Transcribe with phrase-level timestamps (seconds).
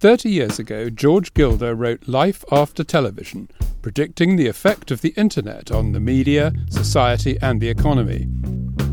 [0.00, 3.50] Thirty years ago, George Gilder wrote Life After Television,
[3.82, 8.28] predicting the effect of the internet on the media, society, and the economy.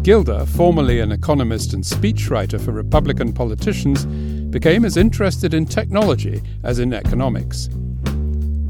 [0.01, 4.03] Gilder, formerly an economist and speechwriter for Republican politicians,
[4.49, 7.69] became as interested in technology as in economics.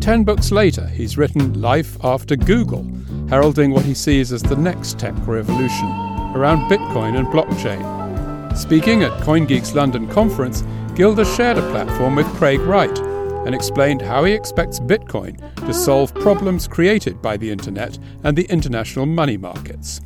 [0.02, 2.86] Ten books later, he's written Life After Google,
[3.30, 5.88] heralding what he sees as the next tech revolution
[6.36, 8.58] around Bitcoin and blockchain.
[8.58, 10.66] Speaking at CoinGeek's London conference,
[10.96, 16.16] Gilder shared a platform with Craig Wright and explained how he expects Bitcoin to solve
[16.16, 20.00] problems created by the internet and the international money markets.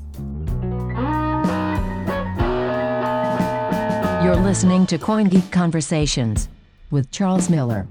[4.23, 6.49] You're listening to CoinGeek Conversations
[6.89, 7.87] with Charles Miller.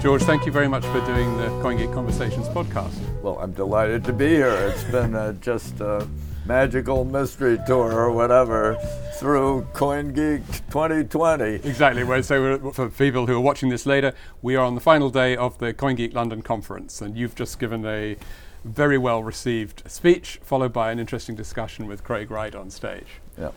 [0.00, 2.92] George, thank you very much for doing the CoinGeek Conversations podcast.
[3.22, 4.52] Well, I'm delighted to be here.
[4.52, 6.04] It's been uh, just uh,
[6.46, 8.76] magical mystery tour or whatever
[9.14, 11.44] through CoinGeek 2020.
[11.68, 12.22] Exactly.
[12.22, 15.58] So, for people who are watching this later, we are on the final day of
[15.58, 18.16] the CoinGeek London conference, and you've just given a
[18.64, 23.20] very well received speech, followed by an interesting discussion with Craig Wright on stage.
[23.38, 23.50] Yeah.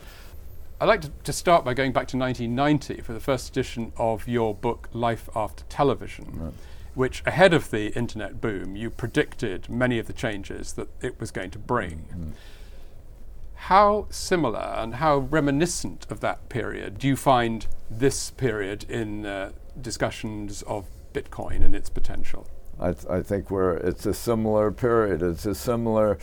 [0.80, 4.28] I'd like to, to, start by going back to 1990 for the first edition of
[4.28, 6.26] your book, Life After Television.
[6.32, 6.52] Right
[6.98, 11.30] which ahead of the internet boom, you predicted many of the changes that it was
[11.30, 12.04] going to bring.
[12.12, 12.32] Mm.
[13.68, 19.52] How similar and how reminiscent of that period do you find this period in uh,
[19.78, 22.48] discussions of Bitcoin and its potential?
[22.80, 25.22] I, th- I think we're, it's a similar period.
[25.22, 26.16] It's a similar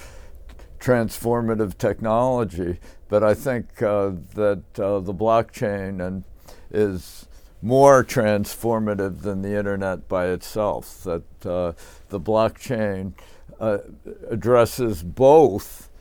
[0.79, 2.79] transformative technology,
[3.09, 6.23] but I think uh, that uh, the blockchain and
[6.71, 7.27] is
[7.61, 11.03] more transformative than the internet by itself.
[11.03, 11.73] That uh,
[12.09, 13.13] the blockchain
[13.59, 13.77] uh,
[14.31, 15.91] addresses both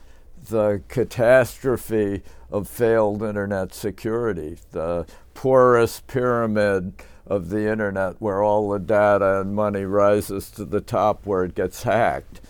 [0.45, 6.93] the catastrophe of failed internet security, the porous pyramid
[7.27, 11.55] of the internet where all the data and money rises to the top where it
[11.55, 12.41] gets hacked,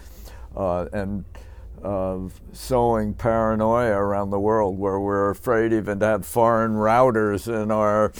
[0.56, 1.25] uh, and
[1.83, 2.19] uh,
[2.53, 8.12] sowing paranoia around the world where we're afraid even to have foreign routers in our.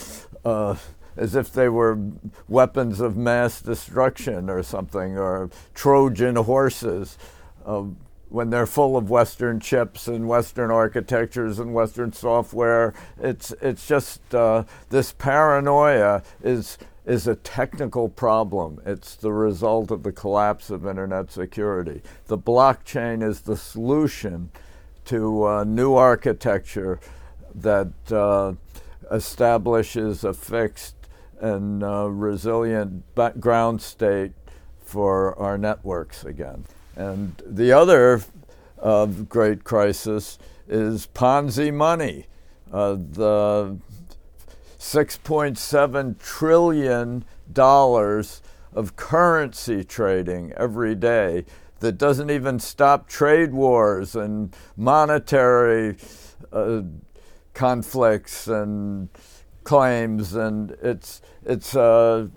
[0.45, 0.77] Uh,
[1.17, 1.97] as if they were
[2.49, 7.17] weapons of mass destruction or something, or Trojan horses.
[7.65, 7.85] Uh,
[8.29, 12.95] when they're full of Western chips and Western architectures and Western software.
[13.21, 18.81] It's it's just uh, this paranoia is is a technical problem.
[18.87, 22.03] It's the result of the collapse of internet security.
[22.27, 24.51] The blockchain is the solution
[25.07, 26.99] to a new architecture
[27.55, 28.55] that uh,
[29.11, 30.97] establishes a fixed
[31.41, 33.05] and uh, resilient
[33.39, 34.33] ground state
[34.81, 36.65] for our networks again.
[36.97, 38.23] And the other
[38.83, 40.39] uh, great crisis
[40.69, 42.27] is Ponzi money.
[42.73, 43.79] Uh, the
[44.79, 51.45] 6.7 trillion dollars of currency trading every day
[51.81, 55.97] that doesn't even stop trade wars and monetary
[56.53, 56.83] uh,
[57.53, 59.09] conflicts and
[59.63, 62.31] claims, and it's it's a,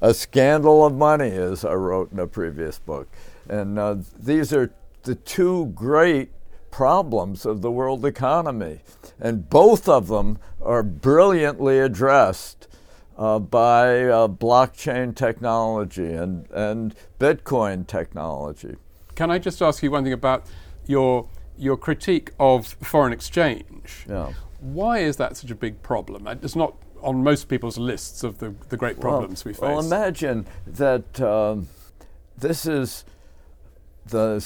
[0.00, 3.08] a scandal of money, as I wrote in a previous book.
[3.48, 4.72] And uh, these are
[5.02, 6.30] the two great
[6.70, 8.80] problems of the world economy.
[9.18, 12.68] And both of them are brilliantly addressed
[13.16, 18.76] uh, by uh, blockchain technology and, and Bitcoin technology.
[19.14, 20.46] Can I just ask you one thing about
[20.86, 24.06] your, your critique of foreign exchange?
[24.08, 24.32] Yeah.
[24.60, 26.28] Why is that such a big problem?
[26.28, 29.62] It's not on most people's lists of the, the great problems well, we face.
[29.62, 31.68] Well, imagine that um,
[32.36, 33.04] this is
[34.08, 34.36] the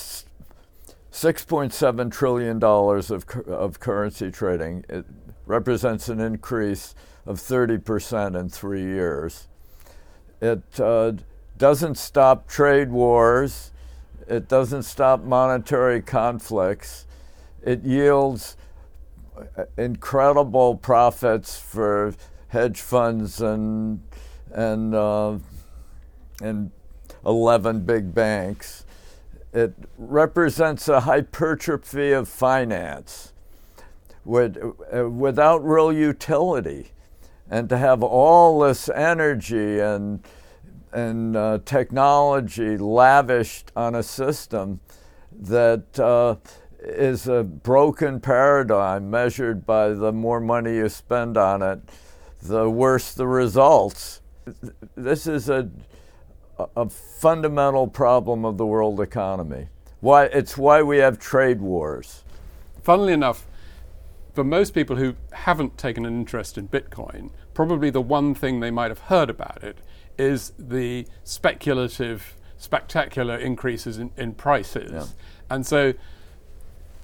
[1.12, 4.84] $6.7 trillion of, of currency trading.
[4.88, 5.04] It
[5.46, 6.94] represents an increase
[7.26, 9.48] of 30% in three years.
[10.40, 11.12] It uh,
[11.58, 13.70] doesn't stop trade wars,
[14.26, 17.06] it doesn't stop monetary conflicts.
[17.62, 18.56] It yields
[19.36, 22.14] uh, incredible profits for
[22.48, 24.02] hedge funds and
[24.52, 25.38] and uh,
[26.40, 26.70] and
[27.24, 28.84] 11 big banks.
[29.52, 33.32] It represents a hypertrophy of finance
[34.24, 34.56] with,
[34.94, 36.92] uh, without real utility.
[37.50, 40.24] And to have all this energy and,
[40.92, 44.80] and uh, technology lavished on a system
[45.38, 46.36] that uh,
[46.82, 51.80] is a broken paradigm measured by the more money you spend on it,
[52.42, 54.20] the worse the results.
[54.96, 55.70] This is a
[56.58, 59.68] a fundamental problem of the world economy.
[60.00, 62.24] Why, it's why we have trade wars.
[62.82, 63.46] Funnily enough,
[64.34, 68.70] for most people who haven't taken an interest in Bitcoin, probably the one thing they
[68.70, 69.78] might have heard about it
[70.18, 74.90] is the speculative, spectacular increases in, in prices.
[74.92, 75.06] Yeah.
[75.50, 75.94] And so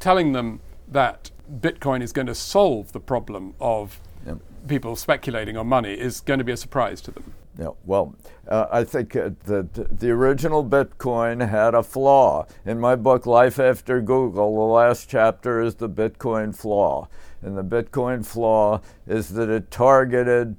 [0.01, 1.31] telling them that
[1.61, 4.35] Bitcoin is going to solve the problem of Yeah.
[4.67, 7.35] people speculating on money is going to be a surprise to them.
[7.59, 8.15] Yeah, well,
[8.47, 12.47] uh, I think uh, that the original Bitcoin had a flaw.
[12.65, 17.09] In my book, Life After Google, the last chapter is the Bitcoin flaw.
[17.43, 20.57] And the Bitcoin flaw is that it targeted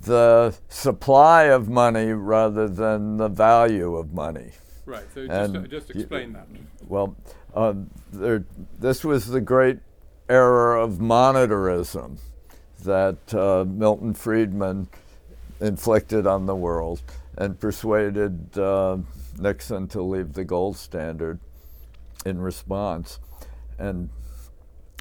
[0.00, 4.52] the supply of money rather than the value of money.
[4.86, 5.04] Right.
[5.14, 6.46] So And just, just explain that.
[6.86, 7.16] Well,
[7.54, 7.74] uh,
[8.12, 8.44] there,
[8.78, 9.78] this was the great
[10.28, 12.18] era of monetarism
[12.84, 14.88] that uh, Milton Friedman
[15.60, 17.02] inflicted on the world
[17.36, 18.98] and persuaded uh,
[19.38, 21.38] Nixon to leave the gold standard
[22.24, 23.20] in response.
[23.78, 24.10] And,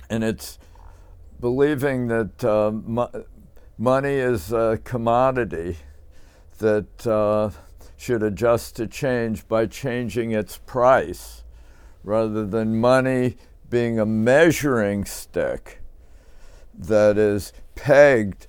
[0.09, 0.59] and it's
[1.39, 3.25] believing that uh, mo-
[3.77, 5.77] money is a commodity
[6.59, 7.49] that uh,
[7.95, 11.43] should adjust to change by changing its price
[12.03, 13.37] rather than money
[13.69, 15.81] being a measuring stick
[16.73, 18.47] that is pegged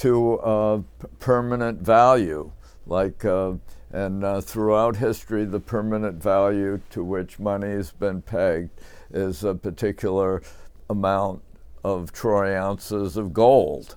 [0.00, 0.82] to uh,
[1.18, 2.50] permanent value.
[2.86, 3.52] Like, uh,
[3.92, 8.70] and uh, throughout history, the permanent value to which money has been pegged
[9.12, 10.42] is a particular
[10.88, 11.42] amount
[11.84, 13.96] of troy ounces of gold.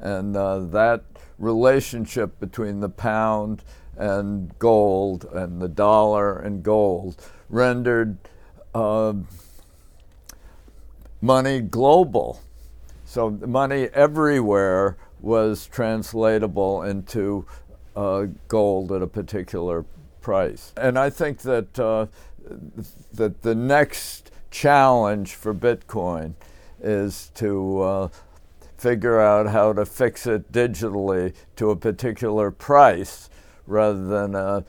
[0.00, 1.04] And uh, that
[1.38, 3.62] relationship between the pound
[3.96, 7.16] and gold and the dollar and gold
[7.48, 8.18] rendered
[8.74, 9.14] uh,
[11.22, 12.40] money global.
[13.04, 17.46] So money everywhere was translatable into
[17.96, 19.84] uh, gold at a particular
[20.20, 20.72] price.
[20.76, 22.06] And I think that uh,
[23.12, 26.34] that the next challenge for Bitcoin
[26.82, 28.08] is to uh,
[28.76, 33.30] figure out how to fix it digitally to a particular price
[33.66, 34.64] rather than a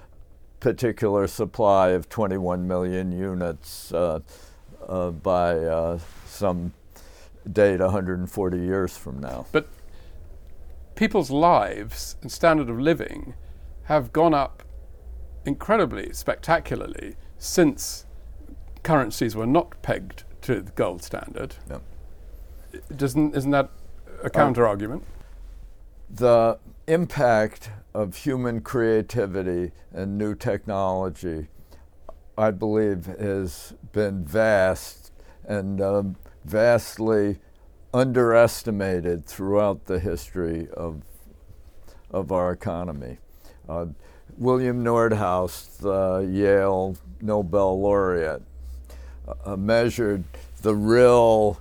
[0.59, 4.19] particular supply of 21 million units uh,
[4.87, 6.73] uh, by uh, some
[7.51, 9.45] date 140 years from now.
[9.51, 9.67] But
[10.95, 13.33] people's lives and standard of living
[13.83, 14.63] have gone up
[15.45, 18.05] incredibly, spectacularly since
[18.83, 21.55] currencies were not pegged to the gold standard.
[21.69, 21.79] Yeah.
[22.95, 23.69] Doesn't, isn't that
[24.23, 25.03] a counter argument?
[26.13, 31.47] the impact of human creativity and new technology,
[32.37, 35.11] I believe, has been vast
[35.45, 37.39] and um, vastly
[37.93, 41.03] underestimated throughout the history of,
[42.09, 43.17] of our economy.
[43.69, 43.85] Uh,
[44.37, 48.41] William Nordhaus, the Yale Nobel laureate,
[49.45, 50.23] uh, measured
[50.61, 51.59] the real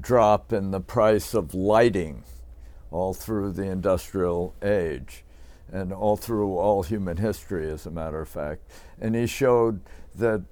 [0.00, 2.22] drop in the price of lighting
[2.90, 5.24] all through the industrial age
[5.72, 8.62] and all through all human history, as a matter of fact.
[9.00, 9.80] And he showed
[10.14, 10.42] that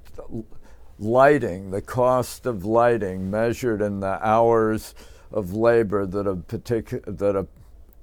[0.99, 4.95] lighting, the cost of lighting measured in the hours
[5.33, 7.47] of labor that a particular that a,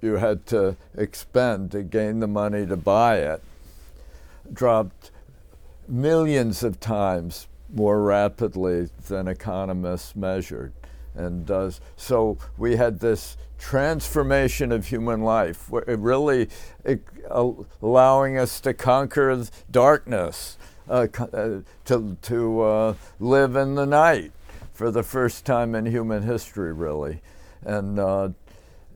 [0.02, 3.44] you had to expend to gain the money to buy it,
[4.54, 5.12] dropped
[5.88, 10.74] millions of times more rapidly than economists measured.
[11.16, 16.50] And does so we had this transformation of human life, really
[16.86, 20.58] uh, allowing us to conquer darkness,
[20.88, 24.32] uh, uh, to to uh, live in the night
[24.80, 27.20] for the first time in human history, really,
[27.66, 28.30] and uh,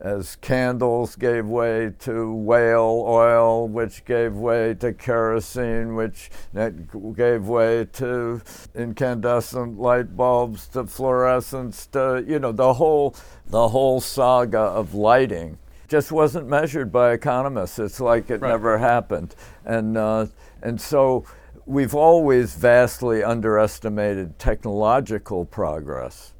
[0.00, 6.72] as candles gave way to whale oil, which gave way to kerosene, which that
[7.14, 8.40] gave way to
[8.74, 13.14] incandescent light bulbs, to fluorescence, to you know the whole
[13.46, 17.78] the whole saga of lighting just wasn't measured by economists.
[17.78, 18.48] It's like it Right.
[18.48, 19.34] never happened,
[19.66, 20.26] and uh,
[20.62, 21.26] and so
[21.66, 26.32] we've always vastly underestimated technological progress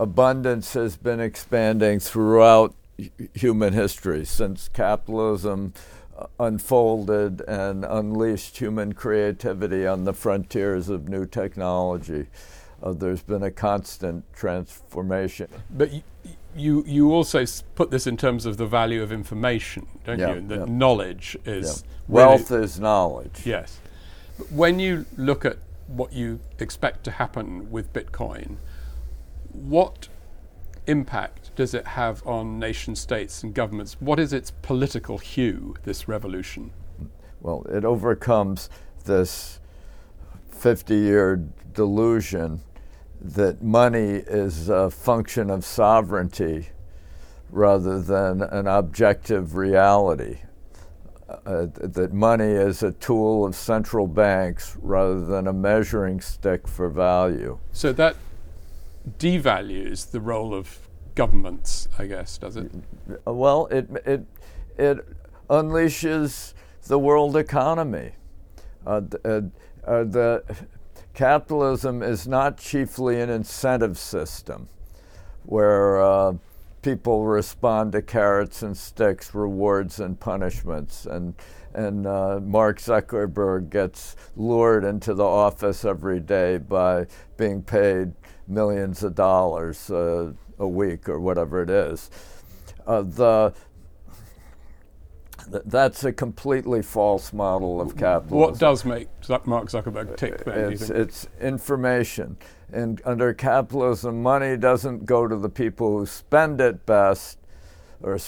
[0.00, 2.74] abundance has been expanding throughout
[3.34, 5.72] human history since capitalism
[6.18, 12.26] uh, unfolded and unleashed human creativity on the frontiers of new technology.
[12.82, 15.48] Uh, there's been a constant transformation.
[15.70, 15.90] But
[16.56, 17.44] you, you also
[17.76, 20.40] put this in terms of the value of information, don't Yeah, you?
[20.48, 20.64] That yeah.
[20.68, 21.90] knowledge is Yeah.
[22.08, 23.42] really- Wealth is knowledge.
[23.44, 23.78] Yes.
[24.50, 28.56] When you look at what you expect to happen with Bitcoin,
[29.52, 30.08] what
[30.86, 33.96] impact does it have on nation states and governments?
[34.00, 36.72] What is its political hue, this revolution?
[37.40, 38.70] Well, it overcomes
[39.04, 39.60] this
[40.50, 42.60] 50 year delusion
[43.20, 46.68] that money is a function of sovereignty
[47.50, 50.38] rather than an objective reality.
[51.46, 56.88] Uh, that money is a tool of central banks rather than a measuring stick for
[56.88, 57.58] value.
[57.72, 58.16] So that
[59.18, 62.70] devalues the role of governments, I guess, does it?
[63.24, 64.24] Well, it it
[64.78, 65.06] it
[65.48, 66.54] unleashes
[66.86, 68.12] the world economy.
[68.86, 69.40] Uh, uh,
[69.84, 70.42] uh, the
[71.14, 74.68] capitalism is not chiefly an incentive system
[75.44, 76.32] where uh,
[76.82, 81.34] people respond to carrots and sticks, rewards and punishments, and
[81.74, 87.06] and uh, Mark Zuckerberg gets lured into the office every day by
[87.38, 88.12] being paid
[88.46, 92.10] millions of dollars uh, a week or whatever it is.
[92.86, 93.54] Uh, the
[95.48, 98.38] that's a completely false model of capitalism.
[98.38, 99.08] What does make
[99.44, 100.44] Mark Zuckerberg tick?
[100.44, 102.36] Then, it's, it's information.
[102.72, 107.38] And under capitalism, money doesn't go to the people who spend it best,
[108.00, 108.18] or,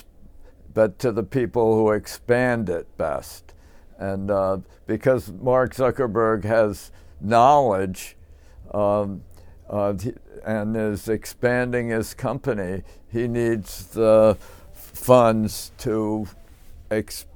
[0.74, 3.54] but to the people who expand it best.
[3.98, 8.16] And uh, because Mark Zuckerberg has knowledge
[8.72, 9.22] um,
[9.70, 9.94] uh,
[10.44, 14.36] and is expanding his company, he needs the
[14.72, 16.26] funds to
[16.90, 17.26] ex-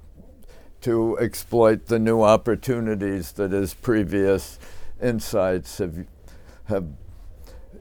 [0.81, 4.59] to exploit the new opportunities that his previous
[5.03, 6.07] insights have
[6.69, 6.87] have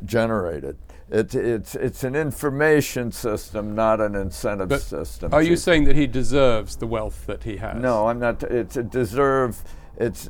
[0.03, 0.77] generated.
[1.09, 5.33] It, it's it's an information system, not an incentive but system.
[5.33, 7.81] Are you saying that he deserves the wealth that he has?
[7.81, 8.43] No, I'm not.
[8.43, 9.63] It's a deserve.
[9.97, 10.29] It's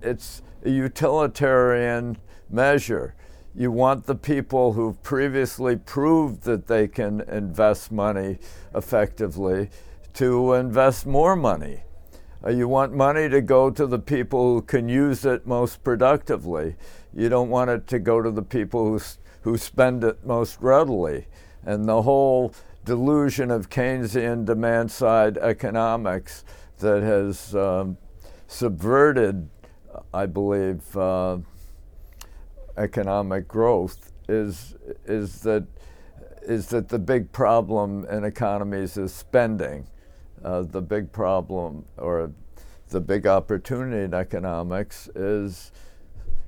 [0.00, 2.18] it's a utilitarian
[2.48, 3.14] measure.
[3.54, 8.38] You want the people who've previously proved that they can invest money
[8.74, 9.70] effectively
[10.14, 11.82] to invest more money.
[12.44, 16.74] Uh, you want money to go to the people who can use it most productively.
[17.14, 19.00] You don't want it to go to the people who,
[19.42, 21.26] who spend it most readily.
[21.64, 22.52] And the whole
[22.84, 26.44] delusion of Keynesian demand side economics
[26.78, 27.96] that has um,
[28.48, 29.48] subverted,
[30.12, 31.38] I believe, uh,
[32.76, 35.64] economic growth is, is, that,
[36.42, 39.86] is that the big problem in economies is spending
[40.44, 42.30] uh, the big problem or
[42.88, 45.72] the big opportunity in economics is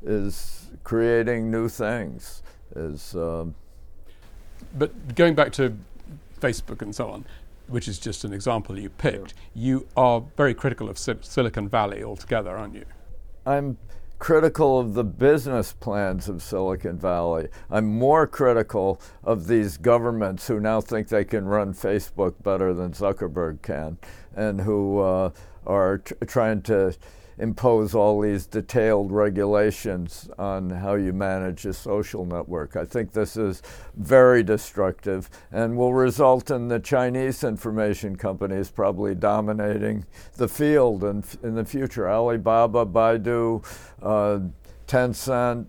[0.05, 2.43] is creating new things.
[2.77, 3.55] Is um,
[4.77, 5.77] but going back to
[6.41, 7.25] Facebook and so on,
[7.69, 12.57] which is just an example you picked, you are very critical of Silicon Valley altogether,
[12.57, 12.85] aren't you?
[13.47, 13.79] I'm
[14.25, 17.47] critical of the business plans of Silicon Valley.
[17.71, 22.93] I'm more critical of these governments who now think they can run Facebook better than
[22.93, 23.99] Zuckerberg can
[24.35, 25.31] and who uh,
[25.67, 26.97] are tr- trying to
[27.39, 32.77] impose all these detailed regulations on how you manage a social network.
[32.77, 33.63] I think this is
[33.97, 40.05] very destructive and will result in the Chinese information companies probably dominating
[40.37, 42.09] the field in, in the future.
[42.09, 43.65] Alibaba, Baidu,
[44.03, 44.41] uh,
[44.87, 45.67] Tencent,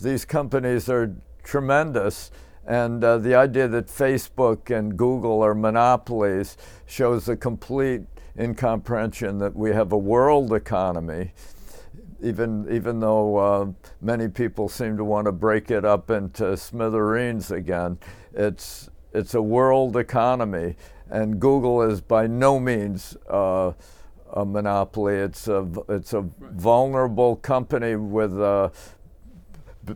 [0.00, 2.30] these companies are tremendous.
[2.66, 6.56] And uh, the idea that Facebook and Google are monopolies
[6.86, 8.02] shows a complete
[8.38, 11.32] incomprehension that we have a world economy,
[12.22, 13.66] even, even though uh,
[14.00, 17.98] many people seem to want to break it up into smithereens again.
[18.32, 20.76] It's, it's a world economy,
[21.10, 23.72] and Google is by no means uh,
[24.32, 25.14] a monopoly.
[25.14, 28.72] It's a, it's a vulnerable company with a
[29.84, 29.94] b-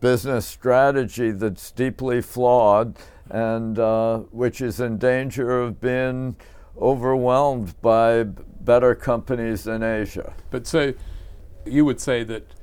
[0.00, 2.96] business strategy that's deeply flawed
[3.30, 6.36] and uh, which is in danger of being
[6.80, 10.34] overwhelmed by better companies in Asia.
[10.50, 10.94] But so
[11.64, 12.54] you would say that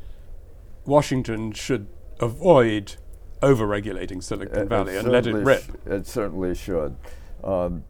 [0.86, 1.88] Washington should
[2.20, 2.96] avoid
[3.42, 5.64] over-regulating Silicon it, Valley it and let it rip.
[5.64, 6.96] Sh- it certainly should.
[7.44, 7.84] Um,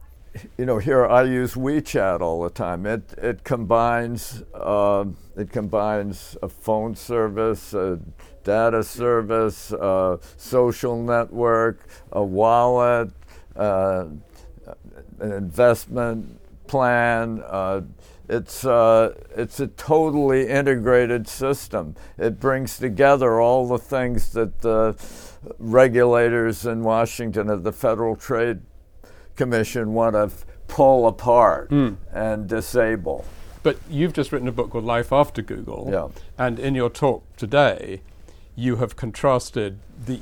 [0.57, 2.85] you know, here I use WeChat all the time.
[2.85, 5.05] It it combines uh,
[5.37, 8.01] it combines a phone service, a
[8.43, 13.11] data service, a social network, a wallet.
[13.55, 14.07] Uh,
[15.21, 17.43] investment plan.
[17.45, 17.81] Uh,
[18.27, 21.95] it's uh, it's a totally integrated system.
[22.17, 24.95] It brings together all the things that the
[25.59, 28.61] regulators in Washington at the Federal Trade
[29.35, 30.31] Commission want to
[30.67, 31.97] pull apart mm.
[32.11, 33.25] and disable.
[33.61, 36.07] But you've just written a book called Life After Google, yeah.
[36.37, 38.01] and in your talk today,
[38.55, 40.19] you have contrasted the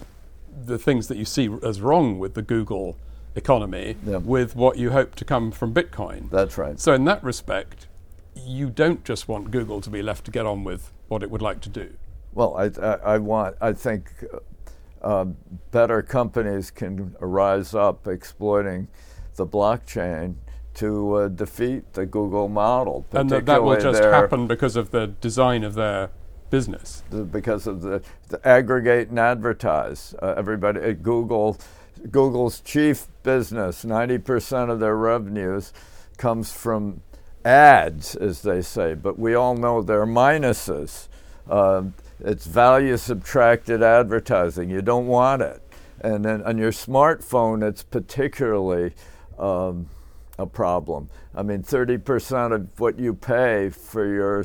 [0.65, 2.95] the things that you see as wrong with the Google
[3.35, 4.17] economy yeah.
[4.17, 6.29] with what you hope to come from Bitcoin.
[6.29, 6.79] That's right.
[6.79, 7.87] So, in that respect,
[8.35, 11.41] you don't just want Google to be left to get on with what it would
[11.41, 11.93] like to do.
[12.33, 14.11] Well, I, I, I want, I think,
[15.01, 15.25] uh,
[15.71, 18.87] better companies can rise up exploiting
[19.35, 20.35] the blockchain
[20.75, 23.05] to uh, defeat the Google model.
[23.11, 26.09] And th- that will just happen because of the design of their
[26.49, 27.03] business.
[27.09, 30.15] The, because of the, the, aggregate and advertise.
[30.21, 31.57] Uh, everybody at Google,
[32.11, 35.73] Google's chief business, 90% of their revenues
[36.17, 37.01] comes from
[37.45, 41.07] ads, as they say, but we all know there are minuses.
[41.49, 41.83] Uh,
[42.19, 44.69] it's value subtracted advertising.
[44.69, 45.61] You don't want it.
[46.01, 48.93] And then on your smartphone, it's particularly
[49.37, 49.89] um,
[50.37, 51.09] a problem.
[51.35, 54.41] I mean, 30% of what you pay for your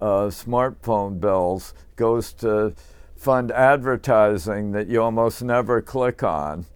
[0.00, 2.74] uh, smartphone bills goes to
[3.22, 6.66] fund advertising that you almost never click on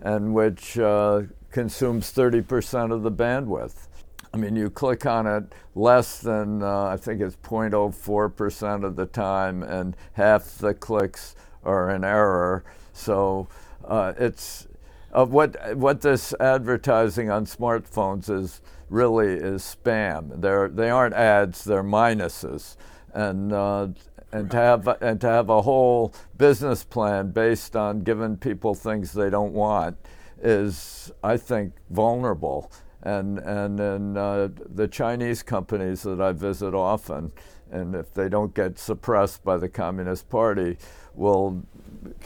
[0.00, 3.86] and which uh, consumes 30% of the bandwidth.
[4.32, 9.04] I mean, you click on it less than, uh, I think it's 0.04% of the
[9.04, 12.64] time, and half the clicks are an error.
[12.94, 13.48] So
[13.84, 14.68] uh, it's
[15.12, 20.40] uh, what, what this advertising on smartphones is really is spam.
[20.40, 22.76] They're, they aren't ads, they're minuses.
[23.12, 23.88] And, uh,
[24.32, 29.12] and, to have, and to have a whole business plan based on giving people things
[29.12, 29.96] they don't want
[30.42, 32.70] is, I think, vulnerable.
[33.02, 37.32] And and and uh, the Chinese companies that I visit often,
[37.70, 40.76] and if they don't get suppressed by the Communist Party,
[41.14, 41.62] will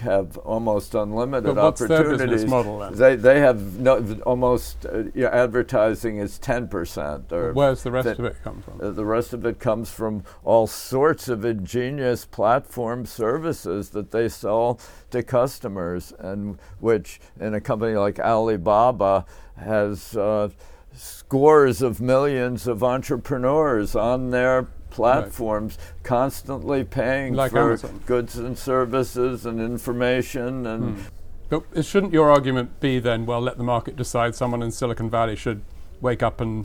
[0.00, 2.44] have almost unlimited but opportunities.
[2.46, 2.90] Model?
[2.90, 7.32] They they have no, almost uh, know, advertising is ten percent.
[7.32, 8.80] Or where's the rest th- of it come from?
[8.80, 14.28] Uh, the rest of it comes from all sorts of ingenious platform services that they
[14.28, 14.78] sell
[15.10, 19.24] to customers, and which in a company like Alibaba
[19.56, 20.16] has.
[20.16, 20.48] Uh,
[20.96, 26.04] scores of millions of entrepreneurs on their platforms right.
[26.04, 28.00] constantly paying like for Amazon.
[28.06, 31.04] goods and services and information and hmm.
[31.48, 35.34] but shouldn't your argument be then well let the market decide someone in Silicon Valley
[35.34, 35.62] should
[36.00, 36.64] wake up and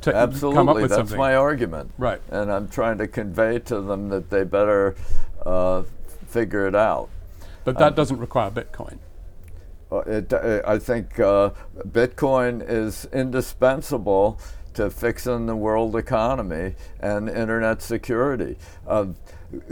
[0.00, 1.18] t- come up with that's something.
[1.18, 4.96] my argument right and I'm trying to convey to them that they better
[5.44, 5.82] uh,
[6.26, 7.10] figure it out
[7.66, 8.98] but that um, doesn't require Bitcoin
[9.92, 11.50] uh, it, uh, I think uh,
[11.86, 14.40] Bitcoin is indispensable
[14.78, 18.56] to fixing the world economy and internet security.
[18.86, 19.06] Uh,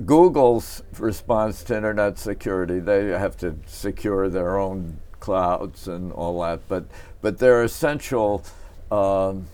[0.04, 6.58] Google's response to internet security, they have to secure their own clouds and all that,
[6.66, 6.86] but,
[7.22, 8.44] but their essential
[8.90, 9.46] um,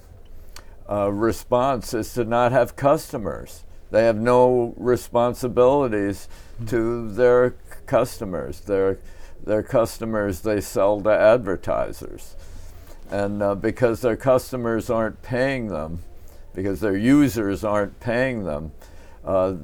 [0.88, 3.64] uh, response is to not have customers.
[3.90, 6.64] They have no responsibilities mm-hmm.
[6.68, 8.60] to their customers.
[8.60, 8.96] Their,
[9.44, 12.36] their customers they sell to advertisers.
[13.12, 15.98] And uh, because their customers aren't paying them,
[16.55, 18.72] because their users aren't paying them,
[19.25, 19.57] uh,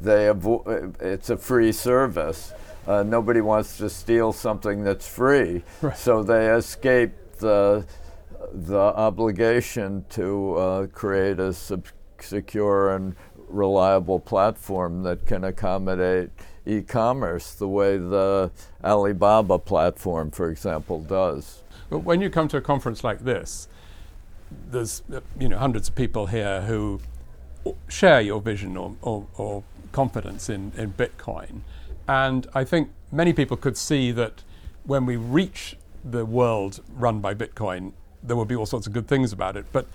[0.00, 2.52] they avo- it's a free service.
[2.86, 5.96] Uh, nobody wants to steal something that's free, right.
[5.96, 7.84] so they escape the
[8.52, 11.86] the obligation to uh, create a sub-
[12.20, 13.14] secure and
[13.48, 16.30] reliable platform that can accommodate
[16.64, 18.50] e-commerce the way the
[18.84, 21.62] Alibaba platform, for example, does.
[21.90, 23.68] But when you come to a conference like this,
[24.70, 25.02] there's
[25.38, 27.00] you know hundreds of people here who
[27.88, 31.60] share your vision or, or, or confidence in, in Bitcoin.
[32.08, 34.44] And I think many people could see that
[34.84, 39.08] when we reach the world run by Bitcoin, there will be all sorts of good
[39.08, 39.66] things about it.
[39.72, 39.86] But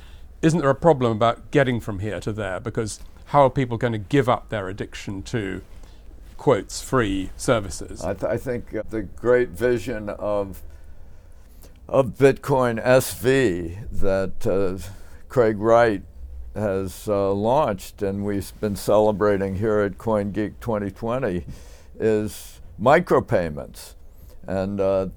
[0.41, 2.59] isn't there a problem about getting from here to there?
[2.59, 5.61] Because how are people going to give up their addiction to
[6.37, 8.03] quotes free services?
[8.03, 10.61] I, th- I think uh, the great vision of
[11.87, 14.77] of Bitcoin SV that uh,
[15.27, 16.03] Craig Wright
[16.55, 21.45] has uh, launched and we've been celebrating here at CoinGeek 2020
[21.99, 23.95] is micropayments.
[24.47, 25.07] And uh,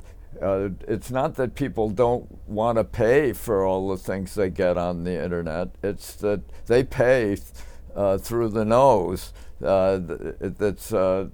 [0.40, 4.76] uh, it's not that people don't want to pay for all the things they get
[4.76, 7.36] on the internet, it's that they pay
[7.94, 9.32] uh, through the nose.
[9.64, 9.98] Uh,
[10.40, 10.90] that's,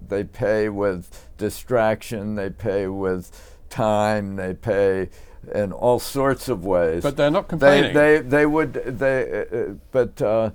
[0.09, 5.09] they pay with distraction, they pay with time, they pay
[5.55, 7.03] in all sorts of ways.
[7.03, 7.95] But they're not complaining.
[7.95, 10.51] They, they, they would, they, uh, but uh,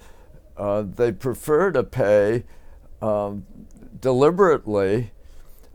[0.58, 2.44] uh, they prefer to pay
[3.02, 3.46] um,
[4.00, 5.12] deliberately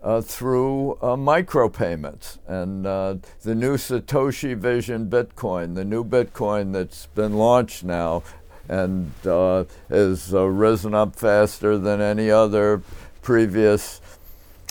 [0.03, 2.39] uh, through uh, micropayments.
[2.47, 8.23] And uh, the new Satoshi Vision Bitcoin, the new Bitcoin that's been launched now
[8.69, 12.83] and has risen up faster than any other
[13.21, 14.01] previous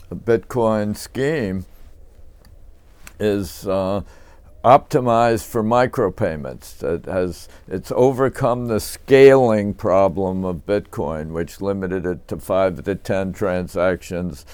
[0.10, 1.66] Bitcoin scheme,
[3.20, 3.68] is
[4.64, 6.84] optimized for micropayments.
[6.84, 12.96] It has it's overcome the scaling problem of Bitcoin, which limited it to five to
[12.96, 14.46] ten transactions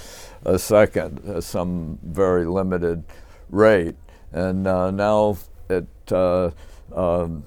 [0.44, 3.04] a second, uh, some very limited
[3.50, 3.96] rate.
[4.32, 5.38] And uh, now
[5.70, 6.52] it uh,
[6.94, 7.44] um,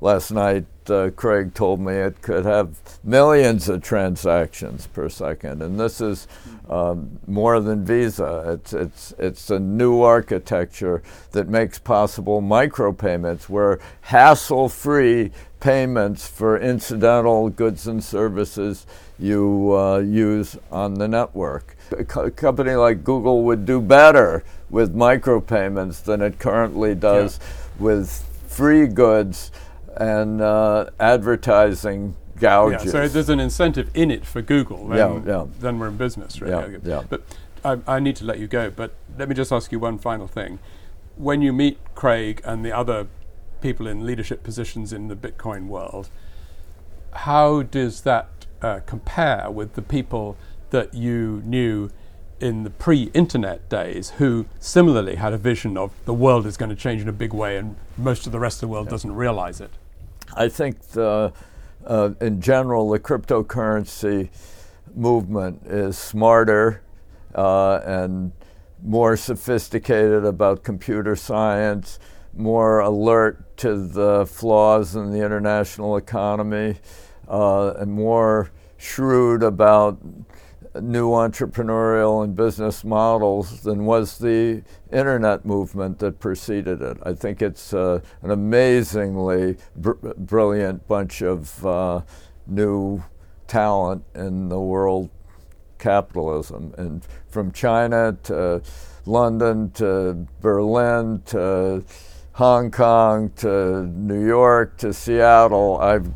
[0.00, 5.78] last night uh, Craig told me it could have millions of transactions per second, and
[5.78, 6.26] this is
[6.68, 8.58] um, more than Visa.
[8.58, 17.50] It's it's it's a new architecture that makes possible micropayments, where hassle-free payments for incidental
[17.50, 18.86] goods and services
[19.18, 21.76] you uh, use on the network.
[21.96, 27.84] A co- company like Google would do better with micropayments than it currently does yeah.
[27.84, 29.50] with free goods
[29.96, 32.86] and uh, advertising gouges.
[32.86, 34.88] Yeah, so there's an incentive in it for Google.
[34.88, 35.46] Then, yeah, yeah.
[35.60, 36.70] then we're in business, right?
[36.70, 37.02] Yeah, yeah.
[37.08, 37.22] But
[37.64, 38.70] I, I need to let you go.
[38.70, 40.58] But let me just ask you one final thing.
[41.16, 43.06] When you meet Craig and the other
[43.60, 46.08] people in leadership positions in the Bitcoin world,
[47.12, 48.28] how does that
[48.62, 50.36] uh, compare with the people
[50.70, 51.90] that you knew
[52.40, 56.76] in the pre-internet days who similarly had a vision of the world is going to
[56.76, 58.90] change in a big way and most of the rest of the world yeah.
[58.90, 59.70] doesn't realize it
[60.34, 61.32] i think the,
[61.86, 64.28] uh, in general the cryptocurrency
[64.94, 66.82] movement is smarter
[67.34, 68.32] uh, and
[68.82, 71.98] more sophisticated about computer science
[72.34, 76.76] more alert to the flaws in the international economy
[77.28, 79.98] uh, and more shrewd about
[80.74, 86.96] new entrepreneurial and business models than was the internet movement that preceded it.
[87.02, 92.02] I think it's uh, an amazingly br- brilliant bunch of uh,
[92.46, 93.02] new
[93.46, 95.10] talent in the world
[95.78, 96.72] capitalism.
[96.78, 98.62] And from China to
[99.06, 101.84] London to Berlin to
[102.32, 106.10] Hong Kong to New York to Seattle, I've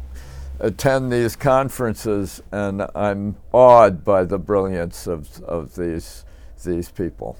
[0.60, 6.24] attend these conferences, and I'm awed by the brilliance of, of these,
[6.64, 7.36] these people.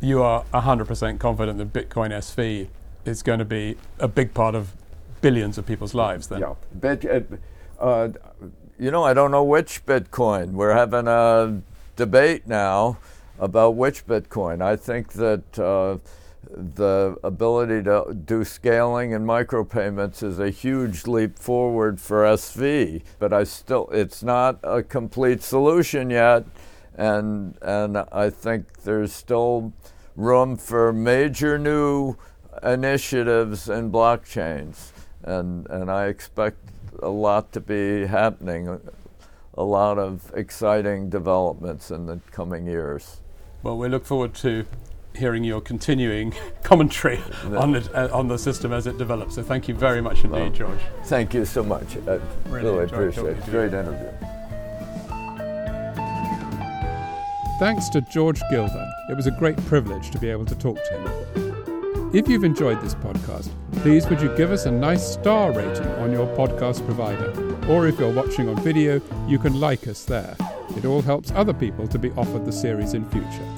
[0.00, 2.68] You are 100% confident that Bitcoin SV
[3.04, 4.74] is going to be a big part of
[5.20, 6.40] billions of people's lives then?
[6.40, 6.54] Yeah.
[6.78, 8.08] Bit, uh, uh,
[8.78, 10.52] you know, I don't know which Bitcoin.
[10.52, 11.60] We're having a
[11.96, 12.98] debate now
[13.38, 14.62] about which Bitcoin.
[14.62, 15.58] I think that.
[15.58, 15.98] Uh,
[16.50, 23.32] the ability to do scaling and micropayments is a huge leap forward for SV, but
[23.32, 26.44] I still it's not a complete solution yet,
[26.96, 29.72] and and I think there's still
[30.16, 32.16] room for major new
[32.62, 34.90] initiatives in blockchains,
[35.22, 36.58] and and I expect
[37.02, 38.80] a lot to be happening,
[39.54, 43.20] a lot of exciting developments in the coming years.
[43.62, 44.64] Well, we look forward to
[45.18, 47.20] hearing your continuing commentary
[47.56, 49.34] on the, uh, on the system as it develops.
[49.34, 50.80] So thank you very much indeed, well, George.
[51.04, 51.96] Thank you so much.
[51.96, 53.44] I really, really appreciate it.
[53.46, 54.10] Great interview.
[57.58, 58.88] Thanks to George Gilder.
[59.10, 62.10] It was a great privilege to be able to talk to him.
[62.14, 63.50] If you've enjoyed this podcast,
[63.82, 67.32] please would you give us a nice star rating on your podcast provider?
[67.68, 70.36] Or if you're watching on video, you can like us there.
[70.76, 73.57] It all helps other people to be offered the series in future.